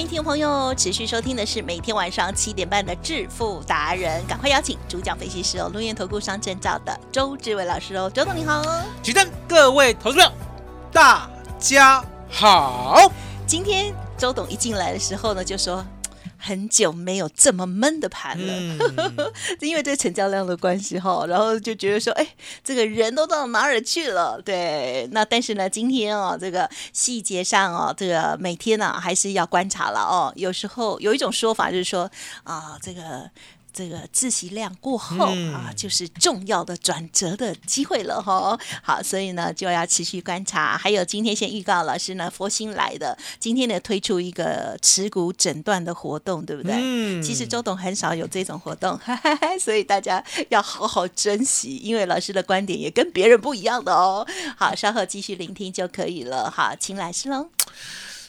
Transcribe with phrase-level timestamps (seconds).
[0.00, 8.62] 欢迎听众朋友持续收听的是每天晚上七点半的致富达人，赶快邀请主讲分析师哦，龙岩投顾商证照的周志伟老师哦，周董你好。
[9.02, 10.32] 举证，各位投资者，
[10.90, 11.28] 大
[11.58, 13.12] 家好。
[13.46, 15.84] 今天周董一进来的时候呢，就说
[16.40, 18.52] 很久没有这么闷的盘了，
[18.96, 22.26] 嗯 因为这成交量的关系哈，然后就觉得说，哎，
[22.64, 24.40] 这个人都到哪儿去了？
[24.42, 30.32] 对，那但是呢，今天哦，这个细节上哦，这个每天呢、还是要观察了哦。
[30.36, 32.10] 有时候有一种说法就是说
[32.44, 33.30] 啊，这个。
[33.72, 38.58] 这个自习量过后、嗯啊，就是重要的转折的机会了哈。
[38.82, 40.76] 好，所以呢就要持续观察。
[40.76, 46.74] 还有今天先预告老师呢，佛心来的，今天呢推出一个持股诊断的活动，对不对？
[46.80, 48.98] 嗯其实周董很少有这种活动，
[49.60, 54.26] 所以大家要好好珍惜，因为老师的观点也跟别人不一样的哦。
[54.56, 56.50] 好，稍后继续聆听就可以了。
[56.50, 57.48] 好，请老师喽。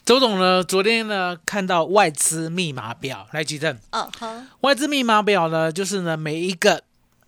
[0.03, 6.83] 周董呢，昨天呢看到外资密码表来举证，哦，好，外资密码表呢，就是呢每一个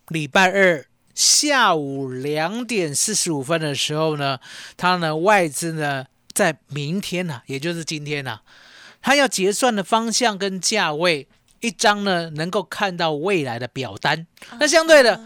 [0.07, 4.39] 礼拜二下午两点四十五分的时候呢，
[4.75, 8.39] 它呢外资呢在明天呢、也就是今天呢、
[9.03, 11.27] 它要结算的方向跟价位，
[11.61, 14.25] 一张呢能够看到未来的表单。
[14.59, 15.23] 那相对的，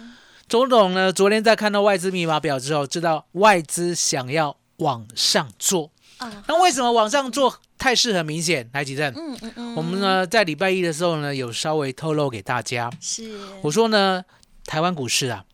[0.49, 5.91] 周董呢昨天在看到外资密码表之后，知道外资想要往上做。
[6.17, 8.69] 啊，那为什么往上做态势很明显？
[8.73, 13.37] 来，吉正，嗯嗯嗯，我们呢在礼拜一的时候呢，有稍微透露给大家，是。
[13.61, 14.23] 我说呢，
[14.65, 15.45] 台湾股市啊，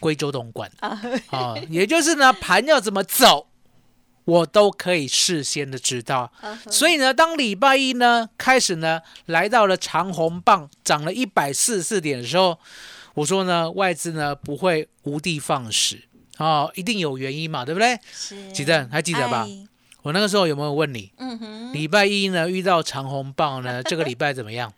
[0.00, 3.48] 归周董管啊，啊， 也就是呢，盘要怎么走，
[4.24, 6.32] 我都可以事先的知道。
[6.40, 12.58] 啊所以呢，当礼拜一呢开始呢，来到了长红棒涨了一百四十四点的时候，
[13.14, 16.04] 我说呢，外资呢不会无的放矢。
[16.38, 17.98] 哦，一定有原因嘛，对不对？
[18.12, 18.52] 是。
[18.52, 19.46] 吉正还记得吧？
[19.48, 19.66] 哎
[20.06, 21.10] 我那个时候有没有问你？
[21.16, 24.72] 嗯哼，礼拜一呢遇到长虹棒呢， 这个礼拜怎么样？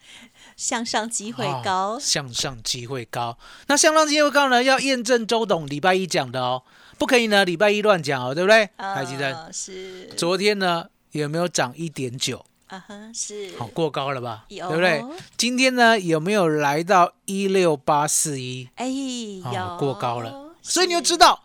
[0.56, 3.36] 向上机会哦高，向上机会高。
[3.66, 6.62] 那向上机会高呢，要验证周董礼拜一讲的哦，
[6.96, 8.70] 不可以呢礼拜一乱讲哦，对不对？
[8.78, 12.42] 台积电啊是，昨天呢有没有涨一点九？
[12.68, 14.46] 啊哈是，好，过高了吧？
[14.48, 15.04] 有对不对？
[15.36, 18.70] 今天呢有没有来到一六八四一？
[18.76, 18.86] 哎，
[19.44, 21.44] 哦有过高了，所以你就知，道，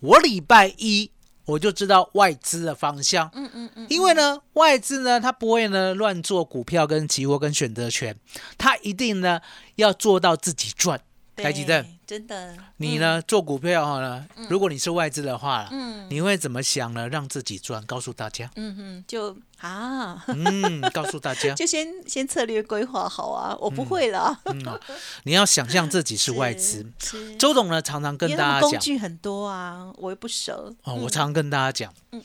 [0.00, 1.10] 我礼拜一
[1.46, 3.30] 我就知道外资的方向。
[3.32, 8.14] 嗯嗯嗯，因为呢，外资呢，它不会呢乱做股票、跟期货、跟选择权，
[8.58, 9.40] 它一定呢
[9.76, 11.00] 要做到自己赚。
[11.36, 16.06] 台积电，对真的，你呢、做股票哈呢，如果你是外资的话，嗯。
[16.08, 17.08] 你会怎么想呢？
[17.08, 24.80] 让自己赚，告诉大家，嗯嗯，就啊，嗯，告诉大家， 就先先策略规划好啊，我不会了，嗯哦，
[25.24, 26.86] 你要想象自己是外资。
[27.02, 31.02] 是，周董呢，常常跟大家讲，工具很多啊，我又不熟，哦，嗯。
[31.02, 32.22] 我常常跟大家讲，嗯。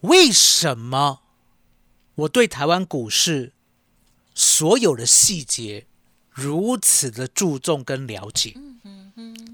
[0.00, 1.20] 为什么
[2.16, 3.52] 我对台湾股市
[4.34, 5.86] 所有的细节
[6.30, 8.56] 如此的注重跟了解？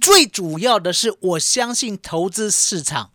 [0.07, 3.11] 嗯最主要的是，我相信投资市场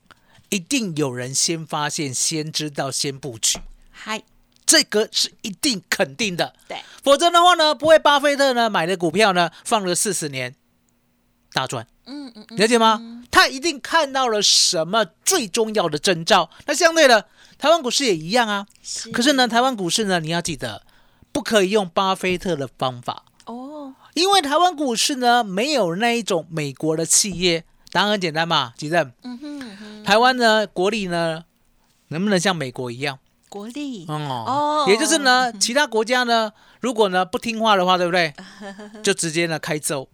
[0.50, 3.59] 一定有人先发现、先知道、先布局，
[3.90, 4.22] 嗨，
[4.66, 6.53] 这个是一定肯定的。
[6.68, 10.53] 对，否则的话呢，不会巴菲特呢买的股票呢放了四十年
[11.53, 11.88] 大赚。
[12.06, 13.23] 嗯嗯嗯，了解吗？
[13.31, 16.49] 他一定看到了什么最重要的征兆。
[16.66, 17.28] 那相对的，
[17.58, 18.67] 台湾股市也一样啊。
[19.14, 20.84] 可是呢，台湾股市呢，你要记得，
[21.32, 23.30] 不可以用巴菲特的方法，哦，
[24.13, 27.63] 因为台湾股市呢，没有那一种美国的企业。
[27.93, 31.43] 答案很简单嘛，吉正，嗯哼嗯哼，台湾呢，国力呢，
[32.08, 33.19] 能不能像美国一样？
[33.49, 38.34] 国力，哦哦也就是呢，其他国家呢，如果呢不听话的话，对不对？
[39.03, 40.08] 就直接呢开揍，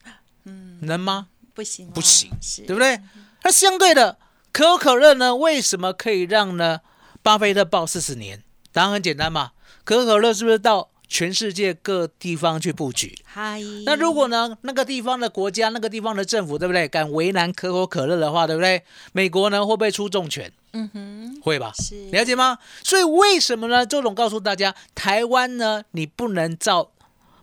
[0.45, 1.27] 嗯，能吗？
[1.53, 2.99] 不行哦，不行是，对不对？
[3.43, 4.17] 那相对的，
[4.51, 6.79] 可口可乐呢，为什么可以让呢
[7.21, 8.41] 巴菲特报四十年？
[8.71, 9.51] 答案很简单嘛，
[9.83, 13.17] 可口可乐是不是到全世界各地方去布局。
[13.23, 16.87] 嗨，那如果呢，那个地方的国家、那个地方的政府，对不对？
[16.87, 18.83] 敢为难可口可乐的话，对不对？
[19.13, 20.51] 美国呢会不会出重拳？
[20.73, 21.71] 嗯哼，会吧？
[21.79, 22.59] 是了解吗？
[22.83, 23.85] 所以为什么呢？
[23.85, 26.91] 周总告诉大家，台湾呢，你不能照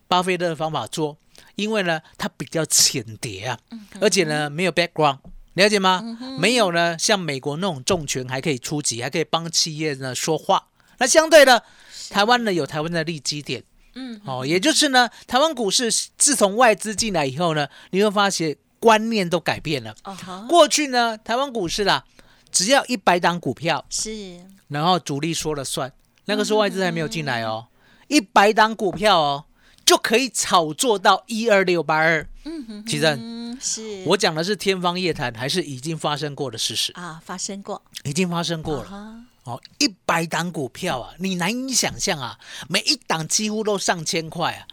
[0.06, 1.16] 巴菲特的方法做，
[1.56, 3.58] 因为呢，它比较浅碟啊，
[4.00, 5.18] 而且呢，没有 background。
[5.54, 6.02] 了解吗？
[6.38, 10.66] 没有呢，像美国那种重拳还可以出击，还可以帮企业呢说话。
[10.98, 11.62] 那相对的，
[12.10, 13.62] 台湾呢有台湾的利基点，
[13.94, 19.94] 嗯，哦，也就是呢，台湾股市自从外资进来以后呢，你会发现观念都改变了。
[20.04, 22.04] 哦哈，过去呢，台湾股市啦，
[22.50, 24.40] 只要一百档股票，是。
[24.68, 25.92] 然后主力说了算，
[26.24, 27.66] 那个时候外资还没有进来哦，
[28.08, 29.44] 一百档股票哦，
[29.84, 32.26] 就可以炒作到一二六八二。
[32.44, 34.02] 嗯哼，其实嗯是。
[34.06, 36.92] 我讲的是天方夜谭，还是已经发生过的事实？
[36.92, 37.80] 啊发生过。
[38.04, 39.23] 已经发生过了。
[39.44, 42.38] 啊哦，一百档股票啊，你难以想象啊，
[42.68, 44.66] 每一档几乎都上千块啊，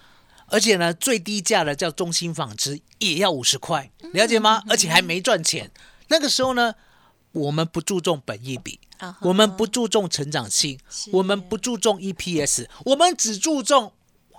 [0.47, 4.63] 而且呢，最低价的叫中兴纺织也要五十块，了解吗？
[4.69, 5.69] 而且还没赚钱。
[6.07, 6.73] 那个时候呢，
[7.33, 8.79] 我们不注重本益比，
[9.21, 10.79] 我们不注重成长性，
[11.11, 13.93] 我们不注重 EPS，我们只注重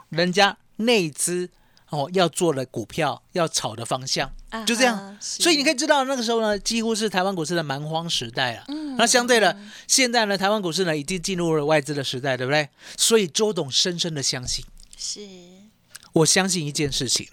[0.08, 1.50] 人家内资
[1.92, 8.64] 哦要做的股票要炒的方向，啊就这样所以你可以知道，那个时候呢，几乎是台湾股市的蛮荒时代了。
[8.68, 9.56] 嗯那相对的，
[9.86, 12.68] 现在呢，台湾股市呢已经进入了外资的时代，对不对？
[12.96, 14.64] 所以周董深深的相信，
[14.96, 15.20] 是
[16.14, 17.28] 我相信一件事情：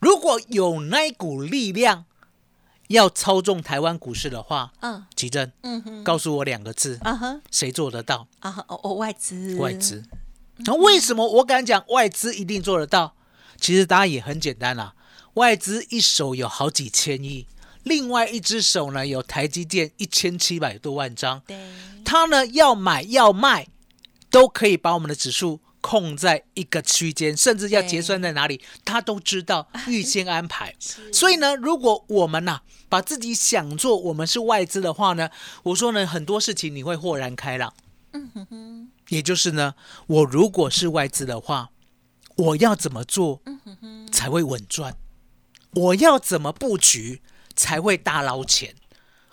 [0.00, 2.04] 如果有那一股力量
[2.88, 8.28] 要操纵台湾股市的话，嗯奇正嗯哼告诉我两个字，啊哈谁做得到？
[8.40, 10.02] 啊哈哦哦外资外资。
[10.58, 13.14] 那为什么我敢讲外资一定做得到？
[13.60, 14.94] 其实答案也很简单啦、
[15.34, 17.46] 外资一手有好几千亿，
[17.82, 21.58] 另外一只手呢有台积电一千七百多万张，对。
[22.04, 23.66] 它呢要买要卖，
[24.30, 30.74] 都可以把我们的指数控在一个区间，甚至要结算在哪里，他都知道， 预先安排。
[31.12, 35.28] 所以呢，如果我们呐、把自己想做我们是外资的话呢，
[35.64, 37.72] 我说呢很多事情你会豁然开朗。
[38.12, 38.90] 嗯哼哼。
[39.08, 39.74] 也就是呢，
[40.06, 41.70] 我如果是外资的话，
[42.36, 43.42] 我要怎么做
[44.12, 44.96] 才会稳赚？
[45.72, 47.22] 我要怎么布局
[47.54, 48.74] 才会大捞钱？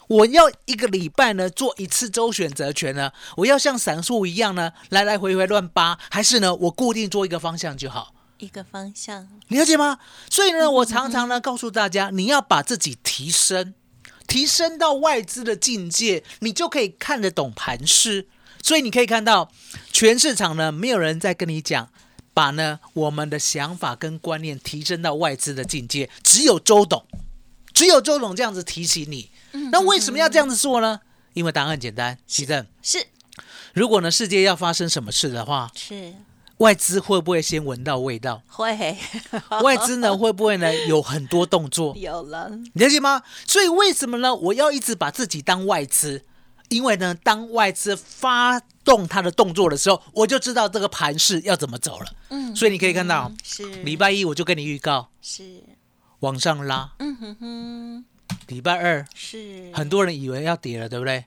[0.08, 3.12] 我要一个礼拜呢做一次周选择权呢？
[3.38, 8.14] 我要像散户一样呢来来回回乱扒，还是呢我固定做一个方向就好？
[8.40, 10.00] 一个方向了解吗？
[10.30, 13.74] 所以呢，我常常呢告诉大家，你要把自己提升，
[14.28, 18.28] 提升到外资的境界，你就可以看得懂盘势。
[18.62, 19.50] 所以你可以看到，
[19.92, 21.90] 全市场呢没有人在跟你讲，
[22.34, 27.06] 把呢我们的想法跟观念提升到外资的境界，只有周董，
[27.74, 29.30] 只有周董这样子提醒你。
[29.72, 31.02] 那为什么要这样子做呢？
[31.34, 33.08] 因为答案很简单，奇正，是
[33.74, 36.14] 如果呢世界要发生什么事的话，是
[36.58, 38.42] 外资会不会先闻到味道？
[38.48, 38.98] 会
[39.64, 41.96] 外资呢会不会呢有很多动作？
[41.98, 43.24] 有了你了解吗？
[43.48, 44.34] 所以为什么呢？
[44.34, 46.24] 我要一直把自己当外资，
[46.70, 52.08] 因为呢，当外资发动它的动作的时候，我就知道这个盘势要怎么走了。
[52.30, 55.64] 嗯所以你可以看到，是礼拜一我就跟你预告是
[56.20, 58.06] 往上拉，嗯哼哼
[58.48, 61.26] 礼拜二是很多人以为要跌了，对不对？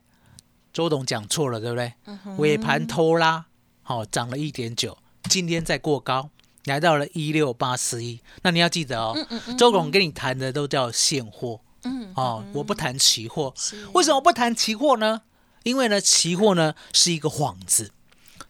[0.72, 1.92] 周董讲错了，对不对？
[2.06, 3.46] 嗯尾盘偷拉，
[3.82, 6.30] 好、涨了一点九，今天再过高，
[6.64, 8.20] 来到了一六八四一。
[8.42, 9.16] 那你要记得哦，
[9.56, 13.54] 周董跟你谈的都叫现货嗯哦，我不谈期货。
[13.92, 15.22] 为什么不谈期货呢？
[15.62, 17.90] 因为呢，期货呢是一个幌子，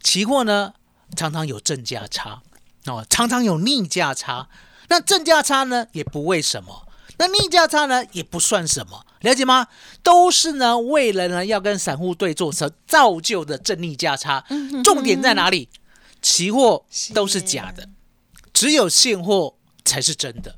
[0.03, 0.75] 期货呢
[1.15, 2.43] 常常有正价差
[2.87, 4.49] 哦，常常有逆价差。
[4.89, 6.87] 那正价差呢也不为什么，
[7.19, 9.67] 那逆价差呢也不算什么，了解吗？
[10.03, 14.45] 都是呢为了呢要跟散户对坐所造就的正逆价差。
[14.85, 15.69] 重点在哪里？
[16.23, 17.89] 期货都是假的，
[18.53, 20.57] 只有现货才是真的。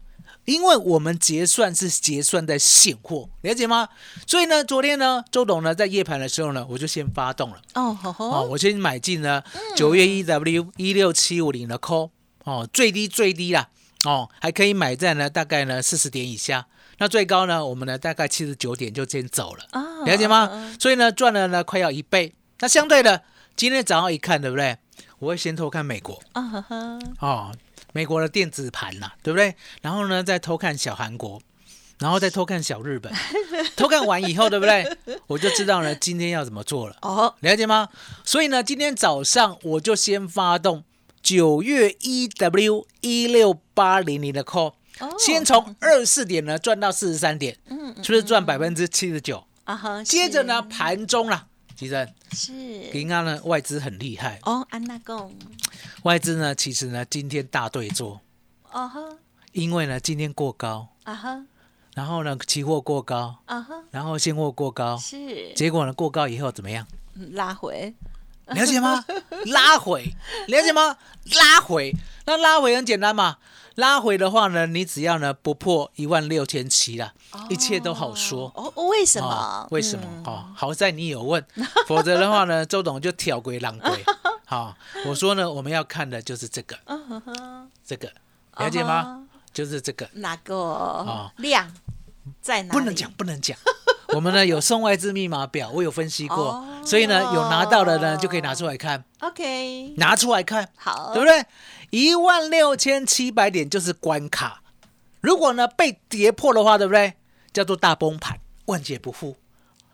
[0.48, 3.86] 因为我们结算是结算在现货，了解吗？
[4.26, 9.42] 所以呢，昨天呢，周董呢在夜盘的时候呢，我就先发动了哦吼哦，我先买进呢
[9.76, 12.08] 九月一 W 一六七五零的 call
[12.44, 13.68] 哦，最低最低啦
[14.06, 20.74] 哦，还可以买在呢大概呢四十点以下，那最高呢我们呢大概七十九点就先走了，啊了解吗？
[20.80, 22.32] 所以呢赚了呢快要一倍。
[22.60, 23.22] 那相对的，
[23.54, 24.78] 今天早上一看，对不对？
[25.18, 27.52] 我会先偷看美国，啊哈哈哦，
[27.92, 29.54] 美国的电子盘呐、对不对？
[29.82, 31.40] 然后呢，再偷看小韩国，
[31.98, 33.12] 然后再偷看小日本，
[33.76, 34.86] 偷看完以后，对不对？
[35.26, 37.34] 我就知道呢，今天要怎么做了，哦。
[37.40, 37.88] 了解吗？
[38.24, 40.84] 所以呢，今天早上我就先发动
[41.20, 45.14] 九月一 W 一六八零零的 call，、哦。
[45.18, 49.44] 先从二十四点呢赚到四十三点，嗯是不是赚百分之七十九？
[49.64, 51.46] 啊哈接着呢，盘中啦
[51.78, 52.52] 吉正，是。
[52.90, 55.32] 银行呢外资很厉害，哦，安娜贡，
[56.02, 58.20] 外资呢其实呢今天大对做，
[58.72, 59.16] 哦呵，
[59.52, 61.46] 因为呢今天过高，啊呵，
[61.94, 65.54] 然后呢期货过高，啊呵，然后现货过高，是。
[65.54, 66.84] 结果呢过高以后怎么样？
[67.14, 67.94] 嗯拉回，
[68.48, 69.04] 了解吗？
[69.46, 70.14] 拉回，
[70.48, 70.96] 了解吗？
[71.36, 71.94] 拉回，
[72.26, 73.38] 那拉回很简单嘛。
[73.76, 77.12] 拉回的话呢，你只要呢不破一万六千七啦，
[77.48, 78.52] 一切都好说。
[78.56, 79.68] 哦，哦为什么哦？
[79.70, 80.04] 为什么？
[80.04, 81.44] 嗯哦，好在你有问，
[81.86, 84.04] 否则的话呢， 周董就挑鬼浪鬼。
[84.46, 84.74] 好，
[85.06, 86.76] 我说呢，我们要看的就是这个，
[87.86, 88.10] 这个，
[88.56, 88.94] 了解吗？
[88.94, 89.20] 啊
[89.52, 91.72] 就是这个，哪个哦量
[92.40, 92.78] 在哪里？
[92.78, 93.58] 不能讲，不能讲。
[94.14, 100.66] 我们呢有送外资密码表，我有分析过，哦所以呢有拿到的呢就可以拿出来看，OK，拿出来看。
[100.76, 101.44] 好，对不对？
[101.90, 104.62] 一万六千七百点就是关卡，
[105.20, 107.14] 如果呢被跌破的话，对不对？
[107.52, 109.36] 叫做大崩盘，万劫不复。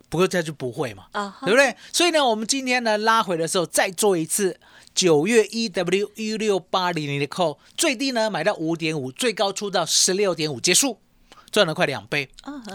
[0.09, 1.75] 不过这就不会嘛，啊哈对不对？
[1.93, 4.61] 所以呢，我们今天呢拉回的时候再做一次
[4.95, 11.01] 九月 EW 一六八零零的扣，最低呢买到五点五，最高出到十六点五，结束
[11.51, 12.29] 赚了快两倍，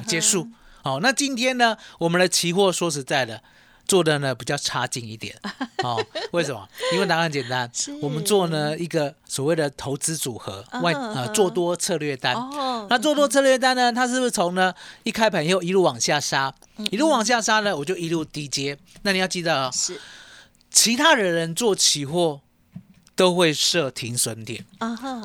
[0.06, 0.50] 结束。
[0.84, 3.42] 好、那今天呢，我们的期货说实在的，
[3.86, 5.36] 做的呢比较差劲一点。
[5.84, 6.68] 哦，为什么？
[6.94, 7.70] 因为答案很简单，
[8.02, 12.36] 我们做呢一个所谓的投资组合外嗯呃做多策略单。
[12.36, 18.78] 哦，那做多策略单呢，它是不是从呢一开盘以后一路往下杀，嗯一路往下杀呢，我就一路低接。
[19.04, 20.00] 那你要记得啊、是
[20.72, 22.42] 其他的人做期货
[23.16, 24.66] 都会设停损点，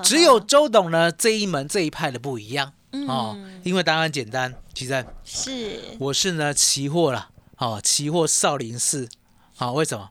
[0.02, 2.73] 只有周董呢这一门这一派的不一样
[3.08, 9.08] 哦嗯，因为答案很简单，其实是我是呢期货啦，哦，期货少林寺，
[9.54, 10.10] 好、为什么？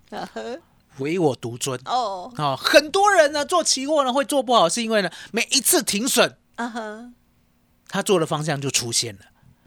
[0.99, 1.79] 唯我独尊。
[1.85, 7.11] 哦，哦，很多人呢做期货呢会做不好，是因为呢每一次停损，啊哈，
[7.87, 9.21] 他做的方向就出现了。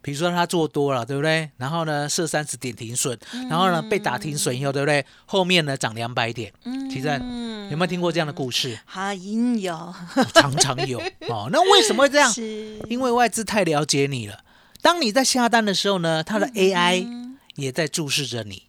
[0.07, 1.51] 比如说他做多了，对不对？
[1.57, 3.19] 然后呢设三十点停损，
[3.51, 5.05] 然后呢被打停损以后，对不对？
[5.25, 6.53] 后面呢涨两百点，
[6.89, 8.79] 其实嗯有没有听过这样的故事？
[8.87, 9.93] 哈应有
[10.33, 11.49] 常常有哦。
[11.51, 12.31] 那为什么会这样？
[12.33, 14.45] 是因为外资太了解你了。
[14.81, 18.63] 当你在下单的时候呢，它的 AI 嗯也在注视着你，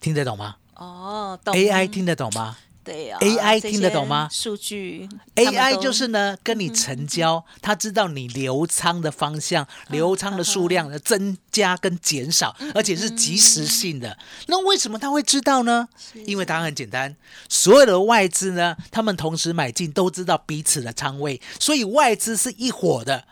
[0.00, 2.56] 听得懂吗哦，懂？AI 听得懂吗？
[2.84, 14.18] 对呀 AI 听得懂吗数据 AI 就是呢，跟你成交，他知道你流仓的方向、流仓的数量的增加跟减少，而且是及时性的。
[14.48, 15.88] 那为什么他会知道呢？
[16.26, 17.14] 因为答案很简单，
[17.48, 23.24] 所有的外资呢，他们同时买进，都知道彼此的仓位，所以外资是一伙的。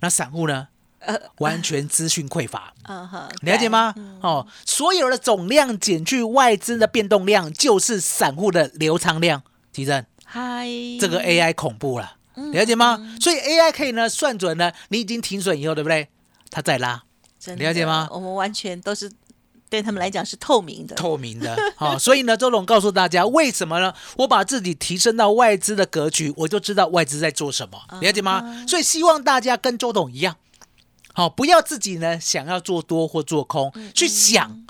[0.00, 0.68] 那散户呢，
[1.38, 2.72] 完全资讯匮乏。
[2.88, 3.08] 嗯，
[3.42, 3.92] 了解吗？
[3.96, 9.42] 嗯哦，所有的总量减去外资的变动量，就是散户的流仓量。
[9.72, 10.68] 提正，嗨，
[11.00, 12.98] 这个 AI 恐怖了，嗯了解吗？
[13.20, 16.08] 所以 AI 可以呢算准呢，你已经停损以后，对不对？
[16.50, 17.02] 它再拉，
[17.56, 19.10] 了解吗我们完全都是
[19.68, 21.56] 对他们来讲是透明的，透明的。
[21.74, 23.92] 好、 所以呢，周董告诉大家，为什么呢？
[24.18, 28.64] 我把自己提升到外资的格局，我就知道外资在做什么，了解吗？
[28.68, 30.36] 所以希望大家跟周董一样，
[31.14, 34.66] 好、不要自己呢想要做多或做空，去想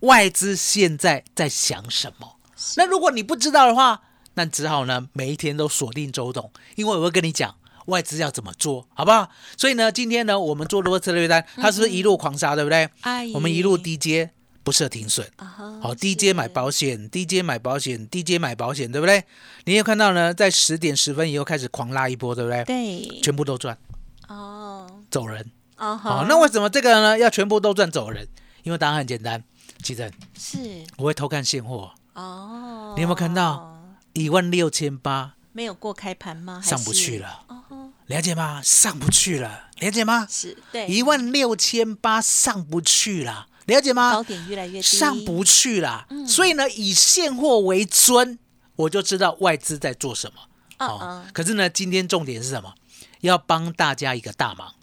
[0.00, 2.36] 外资现在在想什么。
[2.76, 4.02] 那如果你不知道的话，
[4.34, 7.54] 那只好呢每一天都锁定周董，因为我会跟你讲
[7.86, 9.30] 外资要怎么做，好不好？
[9.56, 12.88] 所以呢，今天呢我们做多策略单，它是不是一路狂杀，对不对？
[13.02, 14.30] 哎我们一路低阶，
[14.64, 15.30] 不设停损。
[15.36, 19.22] 好，低阶买保险，低阶买保险，低阶买保险，对不对？
[19.66, 22.64] 你也看到呢，在十点十分以后开始狂拉一波，对不对？
[22.64, 23.78] 对全部都赚，
[24.26, 25.50] 哦走人。
[25.76, 28.28] 啊好，哈，那为什么这个呢要全部都赚走人？
[28.62, 29.42] 因为答案很简单，
[29.82, 36.60] 其实是我会偷看现货，哦，你有没有看到一万六千八没有过开盘吗？
[36.64, 38.60] 上不去了，哦，了解吗？
[38.62, 40.26] 上不去了，了解吗？
[40.30, 44.12] 是对一万六千八上不去了，了解吗？
[44.12, 46.06] 高点越来越低，上不去了。
[46.10, 48.38] 嗯所以呢，以现货为尊，
[48.76, 50.86] 我就知道外资在做什么。
[50.86, 52.74] 哦嗯嗯，可是呢，今天重点是什么？
[53.20, 54.74] 要帮大家一个大忙，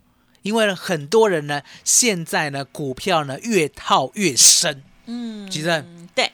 [0.41, 6.31] 因为呢，很多人呢，现在呢，股票呢越套越深，嗯，其实对，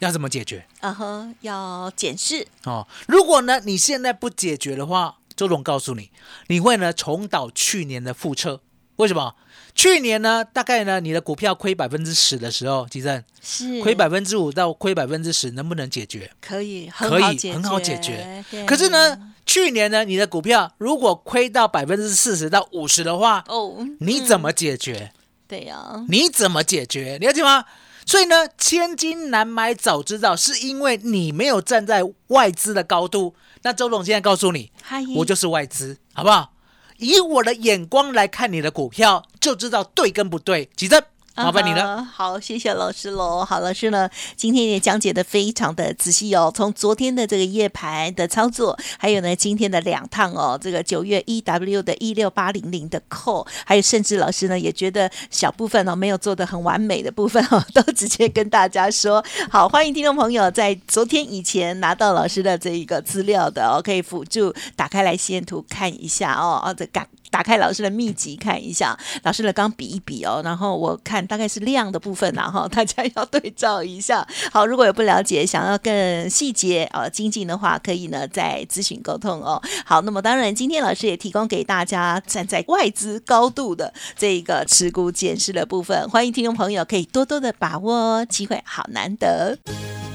[0.00, 0.66] 要怎么解决？
[0.80, 6.10] 啊哈，要检视，哦，如果呢你现在不解决的话，周董告诉你，
[6.48, 8.60] 你会呢重蹈去年的覆辙。
[8.96, 9.36] 为什么？
[9.76, 16.32] 去年呢，大概呢你的股票亏百分之十的时候，吉正是亏百分之五到亏百分之十，能不能解决？
[16.40, 18.44] 可以，可以，很好解很好解决。
[18.66, 25.10] 可是呢，去年呢，你的股票如果亏到百分之四十到五十的话，哦，你怎么解决？
[25.48, 27.16] 对呀，你怎么解决？
[27.16, 27.64] 了解吗？
[28.04, 33.34] 所以呢，千金难买早知道，是因为你没有站在外资的高度。
[33.62, 34.70] 那周总现在告诉你，
[35.16, 36.52] 我就是外资，好不好？
[36.98, 40.68] 以我的眼光来看你的股票，就知道对跟不对。
[40.76, 41.02] 几正，
[41.38, 42.02] 麻烦你了。
[42.02, 43.44] 好，谢谢老师喽。
[43.44, 46.52] 好，老师呢，今天也讲解的非常的仔细哦。
[46.54, 59.24] 从昨天的这个夜盘的操作，还有呢今天的两趟哦，这个九月 EW 的一六八零零的扣，还有甚至老师呢也觉得小部分哦没有做的很完美的部分哦， 都直接跟大家说。
[59.50, 74.26] 好，欢迎听众朋友在昨天以前拿到老师的这一个资料的哦，可以辅助打开来线图看一下哦，哦，这打打开老师的秘籍看一下，老师的刚比一比哦，然后我看大概是量的部分然后 大家要对照一下。
[74.52, 79.60] 好，如果有不了解，想要更细节呃精进的话，可以呢再咨询沟通哦。
[79.84, 89.58] 好，那么当然今天老师也提供给大家站在外资高度的这一个持股检视的部分，欢迎听众朋友可以多多的把握哦，机会好难得。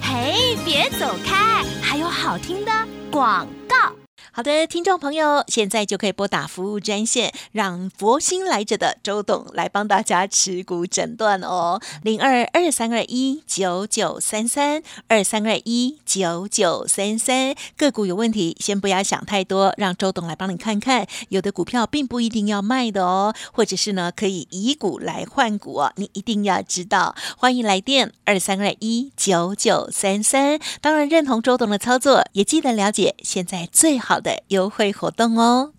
[0.02, 2.72] 嘿，别走开，还有好听的
[3.12, 4.03] 广告。
[4.36, 27.16] 好的，听众朋友，现在就可以拨打服务专线，让佛心来着的周董来帮大家持股诊断哦，零二二三二一九九三三二三二一九九三三，个股有问题，先不要想太多，让周董来帮你看看，有的股票并不一定要卖的哦，或者是呢可以以股来换股哦，你一定要知道。
[27.36, 35.72] 欢迎来电二三二一九九三三，当然认同周董的操作，也记得了解现在最好的优惠活动哦。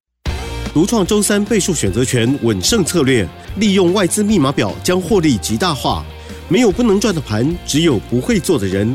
[0.73, 3.25] 独创周三倍数选择权稳胜策略，
[3.59, 6.05] 利用外资密码表将获利极大化。
[6.47, 8.95] 没有不能赚的盘，只有不会做的人。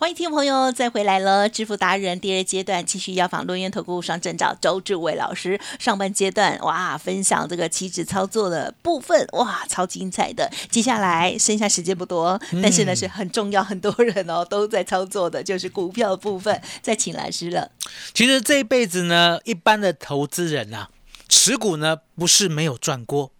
[0.00, 5.58] 欢迎听众朋友再回来了，致富达人第二阶段继续要访轮源投顾上证照周志伟老师。
[5.80, 10.48] 上半阶段哇，分享这个期指操作的部分哇，超精彩的。
[10.70, 16.62] 接下来剩下时间不多，但是呢是很重要，很多人哦都在操作的，就是股票的部分。
[16.80, 17.68] 再请老师了，
[18.14, 20.90] 其实这一辈子呢，一般的投资人啊，
[21.28, 23.32] 持股呢不是没有赚过，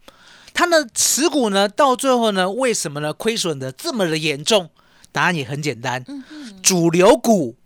[0.52, 4.70] 他的持股呢到最后呢，为什么呢亏损的这么的严重？
[5.12, 6.04] 答案也很简单，
[6.62, 7.56] 主流股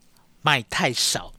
[0.41, 1.33] 卖太少，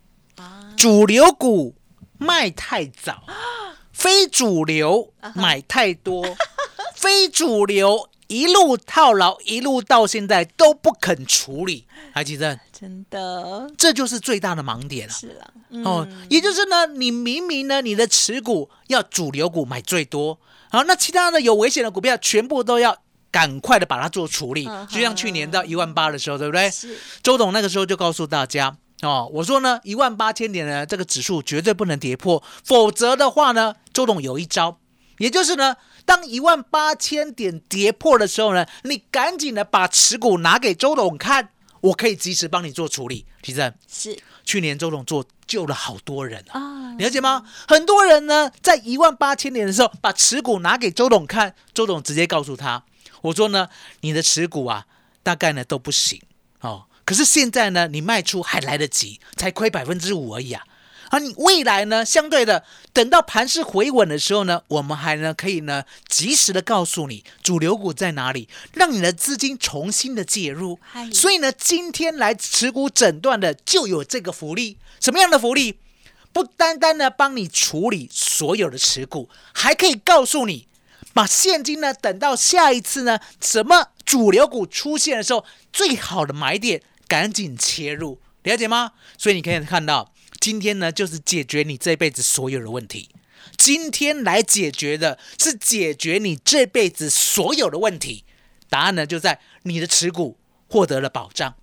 [0.78, 1.76] 主流股
[2.18, 3.24] 卖太早，
[3.92, 6.24] 非主流买太多，
[6.96, 12.60] 非主流一路套牢，一路到现在都不肯处理，还记得？
[12.72, 13.70] 真的。
[13.78, 15.14] 这就是最大的盲点了。
[15.14, 15.84] 是了，嗯。
[15.86, 20.40] 哦，也就是呢，你明明呢，你的持股要主流股买最多，
[20.70, 22.98] 好，那其他的有危险的股票全部都要
[23.34, 26.70] 赶快的把它做处理嗯，就像去年到一万八的时候，对不对？
[26.70, 28.78] 是周董那个时候就告诉大家。
[29.02, 34.78] 哦，我说呢，一万八千点呢，这个指数绝对不能跌破，否则的话呢，周董有一招，
[35.18, 41.50] 也就是呢，当一万八千点跌破的时候呢，你赶紧的把持股拿给周董看，
[41.82, 43.26] 我可以及时帮你做处理。
[43.42, 47.44] 提正，是去年周董做救了好多人啊，了解吗？
[47.68, 52.86] 很多人呢，在一万八千点的时候，把持股拿给周董看，周董直接告诉他，
[53.24, 53.68] 我说呢，
[54.02, 54.86] 你的持股啊，
[55.24, 56.22] 大概呢都不行
[56.62, 56.86] 哦。
[57.04, 60.64] 可是现在呢，你卖出还来得及，才亏百分之五而已啊。
[61.10, 70.80] 而你未来呢，相对的，等到盘势回稳的时候呢，我们还呢可以呢及时的告诉你主流股在哪里，让你的资金重新的介入。
[71.14, 75.78] 所以呢，今天来持股诊断的就有这个福利，什么样的福利？
[76.32, 80.68] 不单单呢帮你处理所有的持股，还可以告诉你，
[81.14, 88.94] 把现金呢等到下一次呢什么主流股出现的时候，最好的买点赶紧切入，了解吗？
[89.18, 93.10] 所以你可以看到，今天呢就是解决你这辈子所有的问题。
[93.58, 98.26] 今天来解决的是解决你这辈子所有的问题，
[98.70, 101.54] 答案呢就在你的持股获得了保障。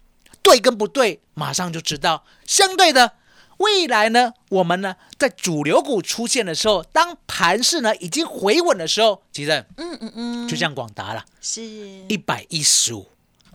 [0.43, 2.25] 对跟不对，马上就知道。
[2.47, 3.13] 相对的，
[3.61, 13.11] 未来呢，我们呢在主流股出现的时候，当盘势呢已经回稳的时候，其实嗯嗯嗯，就像广达了，是一百一十五，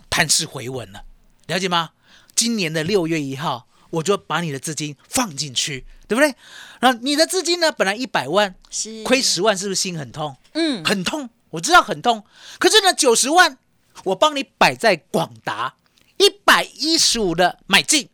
[0.09, 1.03] 盘势回稳了，
[1.47, 1.89] 了解吗？
[2.35, 6.35] 今年的六月一号，我就把你的资金放进去，对不对？
[6.79, 10.37] 然后你的资金呢，本来一百万，是亏十万，是不是心很痛？
[10.53, 12.23] 嗯很痛，我知道很痛。
[12.59, 13.57] 可是呢，九十万
[14.03, 15.73] 我帮你摆在广达
[16.17, 18.09] 一百一十五的买进，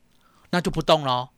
[0.51, 1.30] 那就不动喽，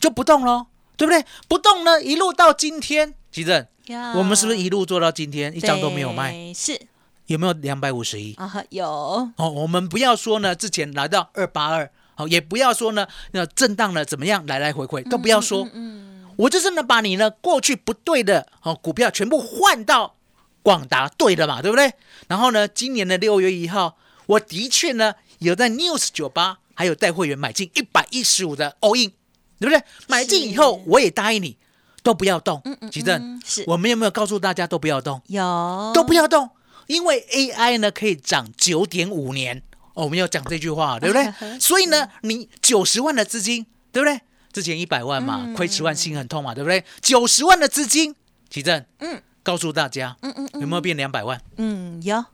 [0.00, 1.24] 就不动喽，对不对？
[1.46, 6.52] 不动呢，一路到今天，吉正，呀我们是不是一路做到今天，一张都没有卖？
[6.54, 6.80] 是
[7.26, 8.34] 有没有两百五十一？
[8.34, 15.68] 啊，有哦，我们不要说呢，之前来到二八二，好，也不要说呢，那震荡呢怎么样，来来回回都不要说。
[15.72, 20.14] 嗯我就是呢把你呢过去不对的哦股票全部换到
[20.62, 21.92] 广达对的嘛，对不对？
[22.28, 29.12] 然后呢，今年的六月一号，我的确呢有在 News 酒吧还有带会员买进一百一十五的 all in，
[29.60, 29.80] 对不对？
[30.08, 31.56] 买进以后我也答应你
[32.02, 35.22] 都不要动，嗯嗯吉正嗯，是我们有没有告诉大家都不要动？
[35.28, 36.50] 有都不要动，
[36.86, 39.62] 因为 AI 呢可以涨九点五年。
[39.92, 41.58] 哦，我们要讲这句话， 对不对？
[41.60, 44.20] 所以呢，你九十万的资金，对不对？
[44.52, 46.84] 之前一百万嘛，亏十万心很痛嘛，对不对？
[47.02, 48.14] 九十万的资金，
[48.48, 51.40] 奇正，嗯，告诉大家，嗯嗯有没有变两百万？
[51.56, 52.24] 嗯有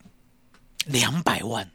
[0.87, 1.69] 两百万，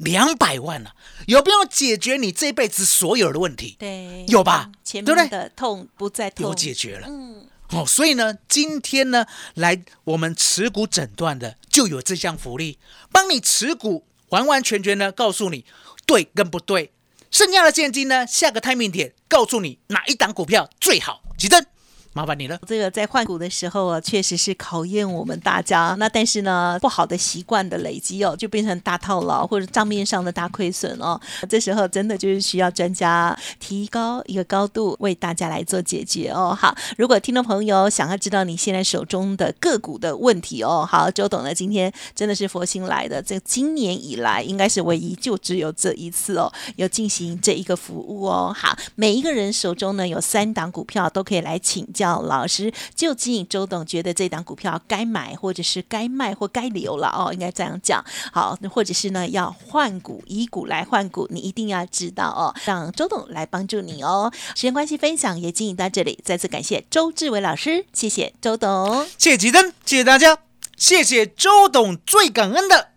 [0.00, 0.94] 两百万了、
[1.26, 3.76] 有没有解决你这辈子所有的问题？
[3.78, 4.24] 对。
[4.28, 4.70] 有吧？
[4.82, 7.06] 前面的痛不再痛，有解决了。
[7.08, 7.46] 嗯。
[7.70, 12.78] 哦，所以呢，今天呢，来我们持股诊断的就有这项福利，
[13.12, 15.64] 帮你持股完完全全呢告诉你
[16.04, 16.92] 对跟不对，
[17.30, 21.64] 剩下的现金呢，下个 timing 点告诉你哪一档股票最好，急珍，
[22.12, 22.58] 麻烦你了。
[22.66, 25.94] 这个在换股的时候啊，确实是考验我们大家。
[25.98, 31.20] 那但是呢，不好的习惯的累积哦，就变成大套牢或者账面上的大亏损哦。
[31.48, 36.56] 这时候真的就是需要专家提高一个高度，为大家来做解决哦。
[36.58, 48.52] 好，如果听众朋友想要知道你现在手中的个股的问题哦，好，周董呢今天真的是佛心来的，这今年以来应该是唯一就只有这一次哦，有进行这一个服务哦。
[48.56, 58.02] 好，每一个人手中呢有三档股票都可以来请教老师，究竟周董觉得这档股票该买或者是该卖或该留了哦，应该这样讲。
[58.32, 64.32] 好，或者是呢要换股，以股来换股，你一定要知道哦，让周董来帮助你哦。
[64.54, 69.06] 时间关系，分享也进行到这里，再次感谢周志伟老师，谢谢周董。
[69.18, 70.38] 谢谢吉登，谢谢大家，
[70.78, 72.92] 谢谢周董，最感恩的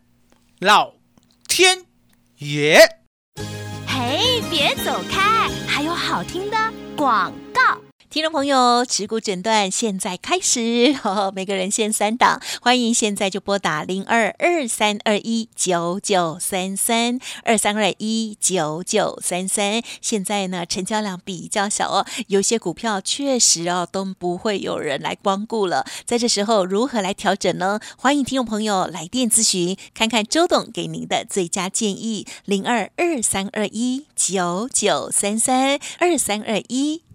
[0.59, 0.93] 老
[1.49, 1.85] 天
[2.37, 2.79] 爷。
[3.85, 6.57] 嘿，别走开，还有好听的
[6.95, 7.92] 广告。
[8.13, 19.81] 听众朋友，持股诊断现在开始，呵 呵每个人限三档，欢迎现在就拨打零二二三二一九九三三二三二一九九三三。
[19.99, 25.83] 现在呢，成交量比较小哦，有些股票确实哦都不会有人来光顾了。
[26.05, 27.79] 在这时候，如何来调整呢？
[27.97, 37.01] 欢迎听众朋友来电咨询，看看周董给您的最佳建议，零二二三二一九九三三二三二一。